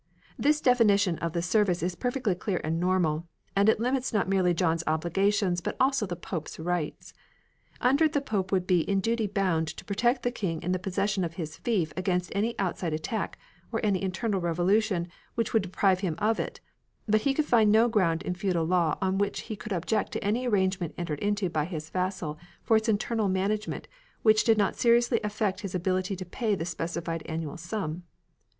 [0.35, 4.51] This definition of the service is perfectly clear and normal, and it limits not merely
[4.51, 7.13] John's obligations but also the Pope's rights.
[7.79, 10.79] Under it the Pope would be in duty bound to protect the King in the
[10.79, 13.37] possession of his fief against, any outside attack
[13.71, 16.61] or any internal revolution which would deprive him of it,
[17.07, 20.23] but he could find no ground in feudal law on which he could object to
[20.23, 23.87] any arrange ment entered into by his vassal for its internal management
[24.23, 28.01] which did not seriously affect his ability to pay the specified annual sum.